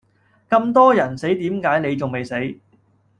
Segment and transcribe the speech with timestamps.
[0.49, 2.33] 咁多人死點解你仲未死？